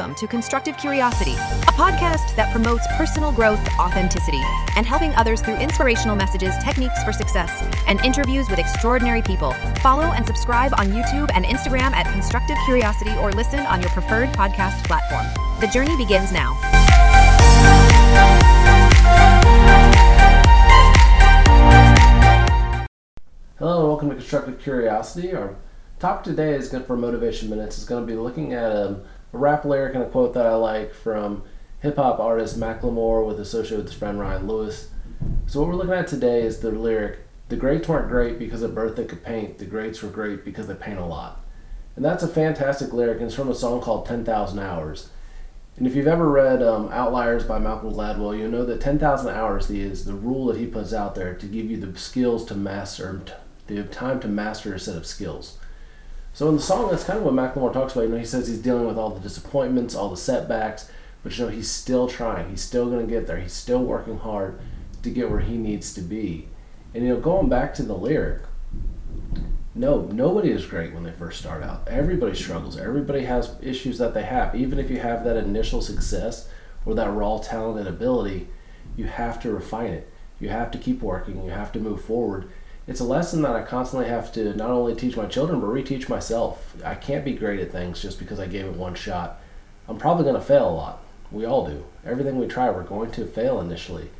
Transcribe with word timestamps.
Welcome 0.00 0.16
to 0.16 0.26
Constructive 0.28 0.78
Curiosity, 0.78 1.34
a 1.34 1.74
podcast 1.76 2.34
that 2.34 2.50
promotes 2.52 2.86
personal 2.96 3.32
growth, 3.32 3.60
authenticity, 3.78 4.40
and 4.74 4.86
helping 4.86 5.14
others 5.16 5.42
through 5.42 5.56
inspirational 5.56 6.16
messages, 6.16 6.54
techniques 6.64 7.04
for 7.04 7.12
success, 7.12 7.62
and 7.86 8.00
interviews 8.00 8.48
with 8.48 8.58
extraordinary 8.58 9.20
people. 9.20 9.52
Follow 9.82 10.04
and 10.04 10.26
subscribe 10.26 10.72
on 10.78 10.86
YouTube 10.86 11.30
and 11.34 11.44
Instagram 11.44 11.92
at 11.92 12.10
Constructive 12.14 12.56
Curiosity 12.64 13.10
or 13.20 13.30
listen 13.32 13.60
on 13.66 13.82
your 13.82 13.90
preferred 13.90 14.30
podcast 14.30 14.82
platform. 14.84 15.26
The 15.60 15.66
journey 15.66 15.94
begins 15.98 16.32
now. 16.32 16.54
Hello 23.58 23.80
and 23.80 23.88
welcome 23.88 24.08
to 24.08 24.14
Constructive 24.14 24.58
Curiosity. 24.62 25.34
Our 25.34 25.56
topic 25.98 26.24
today 26.24 26.54
is 26.54 26.70
good 26.70 26.86
for 26.86 26.96
Motivation 26.96 27.50
Minutes. 27.50 27.76
is 27.76 27.84
going 27.84 28.06
to 28.06 28.10
be 28.10 28.18
looking 28.18 28.54
at 28.54 28.72
a, 28.72 29.00
a, 29.32 29.38
rap 29.38 29.64
lyric 29.64 29.94
and 29.94 30.04
a 30.04 30.08
quote 30.08 30.34
that 30.34 30.46
I 30.46 30.54
like 30.54 30.94
from 30.94 31.42
hip 31.80 31.96
hop 31.96 32.20
artist 32.20 32.58
Macklemore 32.58 33.26
with 33.26 33.40
associated 33.40 33.84
with 33.84 33.94
friend 33.94 34.18
Ryan 34.18 34.46
Lewis. 34.46 34.90
So 35.46 35.60
what 35.60 35.68
we're 35.68 35.76
looking 35.76 35.94
at 35.94 36.06
today 36.06 36.42
is 36.42 36.58
the 36.58 36.70
lyric, 36.70 37.18
"The 37.48 37.56
greats 37.56 37.88
weren't 37.88 38.08
great 38.08 38.38
because 38.38 38.62
of 38.62 38.74
birth 38.74 38.96
they 38.96 39.04
could 39.04 39.24
paint. 39.24 39.58
The 39.58 39.66
greats 39.66 40.02
were 40.02 40.08
great 40.08 40.44
because 40.44 40.66
they 40.66 40.74
paint 40.74 40.98
a 40.98 41.06
lot." 41.06 41.44
And 41.96 42.04
that's 42.04 42.22
a 42.22 42.28
fantastic 42.28 42.92
lyric. 42.92 43.18
And 43.18 43.26
it's 43.26 43.34
from 43.34 43.50
a 43.50 43.54
song 43.54 43.80
called 43.80 44.06
10,000 44.06 44.58
Hours. 44.58 45.10
And 45.76 45.86
if 45.86 45.94
you've 45.94 46.06
ever 46.06 46.28
read 46.28 46.62
um, 46.62 46.90
Outliers 46.92 47.44
by 47.44 47.58
Malcolm 47.58 47.92
Gladwell, 47.92 48.38
you'll 48.38 48.50
know 48.50 48.66
that 48.66 48.80
10,000 48.80 49.30
hours 49.30 49.70
is 49.70 50.04
the 50.04 50.14
rule 50.14 50.46
that 50.46 50.58
he 50.58 50.66
puts 50.66 50.92
out 50.92 51.14
there 51.14 51.34
to 51.34 51.46
give 51.46 51.70
you 51.70 51.78
the 51.78 51.98
skills 51.98 52.44
to 52.46 52.54
master, 52.54 53.22
the 53.66 53.82
time 53.84 54.20
to 54.20 54.28
master 54.28 54.74
a 54.74 54.78
set 54.78 54.96
of 54.96 55.06
skills. 55.06 55.56
So 56.32 56.48
in 56.48 56.56
the 56.56 56.62
song, 56.62 56.90
that's 56.90 57.04
kind 57.04 57.18
of 57.18 57.24
what 57.24 57.34
Macklemore 57.34 57.72
talks 57.72 57.92
about. 57.92 58.02
You 58.02 58.10
know, 58.10 58.18
he 58.18 58.24
says 58.24 58.48
he's 58.48 58.58
dealing 58.58 58.86
with 58.86 58.96
all 58.96 59.10
the 59.10 59.20
disappointments, 59.20 59.94
all 59.94 60.08
the 60.08 60.16
setbacks, 60.16 60.90
but 61.22 61.36
you 61.36 61.44
know, 61.44 61.50
he's 61.50 61.70
still 61.70 62.08
trying. 62.08 62.50
He's 62.50 62.62
still 62.62 62.88
going 62.88 63.06
to 63.06 63.12
get 63.12 63.26
there. 63.26 63.38
He's 63.38 63.52
still 63.52 63.82
working 63.82 64.18
hard 64.18 64.58
to 65.02 65.10
get 65.10 65.30
where 65.30 65.40
he 65.40 65.56
needs 65.56 65.92
to 65.94 66.00
be. 66.00 66.48
And 66.94 67.04
you 67.04 67.14
know, 67.14 67.20
going 67.20 67.48
back 67.48 67.74
to 67.74 67.82
the 67.82 67.94
lyric, 67.94 68.42
no, 69.74 70.02
nobody 70.02 70.50
is 70.50 70.66
great 70.66 70.92
when 70.92 71.04
they 71.04 71.12
first 71.12 71.40
start 71.40 71.62
out. 71.62 71.86
Everybody 71.88 72.34
struggles. 72.34 72.78
Everybody 72.78 73.24
has 73.24 73.56
issues 73.62 73.98
that 73.98 74.14
they 74.14 74.24
have. 74.24 74.54
Even 74.54 74.78
if 74.78 74.90
you 74.90 74.98
have 74.98 75.24
that 75.24 75.36
initial 75.36 75.80
success 75.80 76.48
or 76.84 76.94
that 76.94 77.12
raw 77.12 77.38
talent 77.38 77.78
and 77.78 77.88
ability, 77.88 78.48
you 78.96 79.04
have 79.04 79.40
to 79.42 79.52
refine 79.52 79.92
it. 79.92 80.12
You 80.40 80.48
have 80.48 80.70
to 80.72 80.78
keep 80.78 81.02
working. 81.02 81.44
You 81.44 81.50
have 81.50 81.70
to 81.72 81.78
move 81.78 82.02
forward 82.04 82.50
it's 82.90 82.98
a 82.98 83.04
lesson 83.04 83.42
that 83.42 83.54
I 83.54 83.62
constantly 83.62 84.08
have 84.08 84.32
to 84.32 84.52
not 84.54 84.70
only 84.70 84.96
teach 84.96 85.16
my 85.16 85.26
children 85.26 85.60
but 85.60 85.68
reteach 85.68 86.08
myself. 86.08 86.74
I 86.84 86.96
can't 86.96 87.24
be 87.24 87.34
great 87.34 87.60
at 87.60 87.70
things 87.70 88.02
just 88.02 88.18
because 88.18 88.40
I 88.40 88.48
gave 88.48 88.64
it 88.64 88.74
one 88.74 88.96
shot. 88.96 89.40
I'm 89.86 89.96
probably 89.96 90.24
going 90.24 90.34
to 90.34 90.40
fail 90.40 90.68
a 90.68 90.74
lot. 90.74 91.04
We 91.30 91.44
all 91.44 91.64
do. 91.64 91.84
Everything 92.04 92.36
we 92.36 92.48
try, 92.48 92.68
we're 92.68 92.82
going 92.82 93.12
to 93.12 93.26
fail 93.28 93.60
initially. 93.60 94.10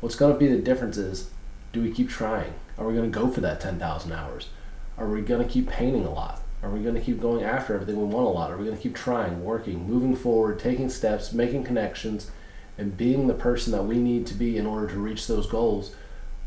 What's 0.00 0.16
going 0.16 0.34
to 0.34 0.38
be 0.38 0.48
the 0.48 0.58
difference 0.58 0.98
is 0.98 1.30
do 1.72 1.80
we 1.80 1.90
keep 1.90 2.10
trying? 2.10 2.52
Are 2.76 2.86
we 2.86 2.92
going 2.92 3.10
to 3.10 3.18
go 3.18 3.30
for 3.30 3.40
that 3.40 3.62
10,000 3.62 4.12
hours? 4.12 4.50
Are 4.98 5.08
we 5.08 5.22
going 5.22 5.42
to 5.42 5.50
keep 5.50 5.70
painting 5.70 6.04
a 6.04 6.12
lot? 6.12 6.42
Are 6.62 6.68
we 6.68 6.82
going 6.82 6.96
to 6.96 7.00
keep 7.00 7.22
going 7.22 7.42
after 7.42 7.72
everything 7.72 7.96
we 7.96 8.04
want 8.04 8.26
a 8.26 8.28
lot? 8.28 8.50
Are 8.50 8.58
we 8.58 8.66
going 8.66 8.76
to 8.76 8.82
keep 8.82 8.94
trying, 8.94 9.42
working, 9.42 9.88
moving 9.88 10.14
forward, 10.14 10.58
taking 10.58 10.90
steps, 10.90 11.32
making 11.32 11.64
connections, 11.64 12.30
and 12.76 12.98
being 12.98 13.28
the 13.28 13.34
person 13.34 13.72
that 13.72 13.84
we 13.84 13.96
need 13.96 14.26
to 14.26 14.34
be 14.34 14.58
in 14.58 14.66
order 14.66 14.88
to 14.88 14.98
reach 14.98 15.26
those 15.26 15.46
goals? 15.46 15.96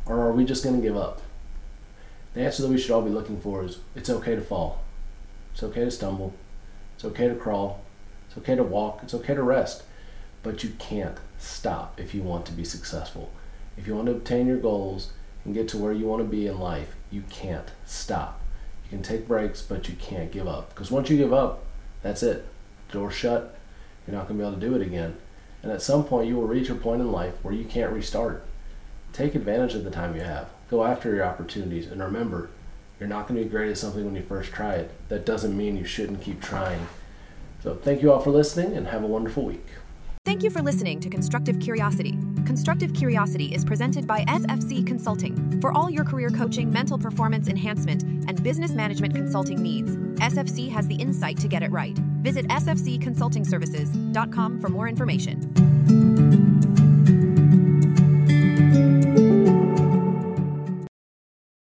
Or 0.05 0.21
are 0.21 0.31
we 0.31 0.45
just 0.45 0.63
going 0.63 0.75
to 0.75 0.87
give 0.87 0.95
up? 0.95 1.23
The 2.37 2.43
answer 2.43 2.61
that 2.61 2.69
we 2.69 2.77
should 2.77 2.91
all 2.91 3.01
be 3.01 3.09
looking 3.09 3.41
for 3.41 3.63
is 3.63 3.79
it's 3.95 4.11
okay 4.11 4.35
to 4.35 4.41
fall. 4.41 4.83
It's 5.53 5.63
okay 5.63 5.83
to 5.85 5.89
stumble. 5.89 6.35
It's 6.93 7.03
okay 7.03 7.27
to 7.27 7.33
crawl. 7.33 7.83
It's 8.27 8.37
okay 8.37 8.53
to 8.53 8.61
walk. 8.61 8.99
It's 9.01 9.15
okay 9.15 9.33
to 9.33 9.41
rest. 9.41 9.81
But 10.43 10.63
you 10.63 10.69
can't 10.77 11.17
stop 11.39 11.99
if 11.99 12.13
you 12.13 12.21
want 12.21 12.45
to 12.45 12.51
be 12.51 12.63
successful. 12.63 13.31
If 13.75 13.87
you 13.87 13.95
want 13.95 14.05
to 14.05 14.11
obtain 14.11 14.45
your 14.45 14.59
goals 14.59 15.13
and 15.45 15.55
get 15.55 15.67
to 15.69 15.79
where 15.79 15.91
you 15.91 16.05
want 16.05 16.21
to 16.21 16.29
be 16.29 16.45
in 16.45 16.59
life, 16.59 16.95
you 17.09 17.23
can't 17.27 17.71
stop. 17.87 18.39
You 18.83 18.91
can 18.91 19.01
take 19.01 19.27
breaks, 19.27 19.63
but 19.63 19.89
you 19.89 19.95
can't 19.95 20.31
give 20.31 20.47
up. 20.47 20.69
Because 20.69 20.91
once 20.91 21.09
you 21.09 21.17
give 21.17 21.33
up, 21.33 21.65
that's 22.03 22.21
it. 22.21 22.45
Door 22.91 23.09
shut. 23.13 23.57
You're 24.05 24.15
not 24.15 24.27
going 24.27 24.37
to 24.37 24.43
be 24.43 24.47
able 24.47 24.59
to 24.59 24.67
do 24.67 24.75
it 24.75 24.85
again. 24.85 25.17
And 25.63 25.71
at 25.71 25.81
some 25.81 26.03
point, 26.03 26.27
you 26.27 26.35
will 26.35 26.45
reach 26.45 26.69
a 26.69 26.75
point 26.75 27.01
in 27.01 27.11
life 27.11 27.33
where 27.41 27.55
you 27.55 27.65
can't 27.65 27.91
restart. 27.91 28.45
Take 29.11 29.33
advantage 29.33 29.73
of 29.73 29.83
the 29.83 29.89
time 29.89 30.13
you 30.13 30.21
have. 30.21 30.49
Go 30.69 30.83
after 30.83 31.13
your 31.13 31.25
opportunities. 31.25 31.87
And 31.87 32.01
remember, 32.01 32.49
you're 32.99 33.09
not 33.09 33.27
going 33.27 33.39
to 33.39 33.45
be 33.45 33.49
great 33.49 33.71
at 33.71 33.77
something 33.77 34.05
when 34.05 34.15
you 34.15 34.23
first 34.23 34.51
try 34.51 34.75
it. 34.75 34.91
That 35.09 35.25
doesn't 35.25 35.55
mean 35.55 35.77
you 35.77 35.85
shouldn't 35.85 36.21
keep 36.21 36.41
trying. 36.41 36.87
So 37.63 37.75
thank 37.75 38.01
you 38.01 38.11
all 38.11 38.19
for 38.19 38.31
listening 38.31 38.75
and 38.75 38.87
have 38.87 39.03
a 39.03 39.07
wonderful 39.07 39.43
week. 39.43 39.65
Thank 40.25 40.43
you 40.43 40.49
for 40.49 40.61
listening 40.61 40.99
to 40.99 41.09
Constructive 41.09 41.57
Curiosity. 41.61 42.19
Constructive 42.45 42.93
Curiosity 42.93 43.55
is 43.55 43.63
presented 43.63 44.05
by 44.05 44.25
SFC 44.25 44.85
Consulting. 44.85 45.61
For 45.61 45.71
all 45.71 45.89
your 45.89 46.03
career 46.03 46.29
coaching, 46.29 46.69
mental 46.69 46.97
performance 46.97 47.47
enhancement, 47.47 48.03
and 48.03 48.43
business 48.43 48.73
management 48.73 49.15
consulting 49.15 49.61
needs, 49.61 49.95
SFC 50.17 50.69
has 50.69 50.85
the 50.87 50.95
insight 50.95 51.37
to 51.37 51.47
get 51.47 51.63
it 51.63 51.71
right. 51.71 51.97
Visit 52.21 52.45
sfcconsultingservices.com 52.49 54.59
for 54.59 54.67
more 54.67 54.89
information. 54.89 56.46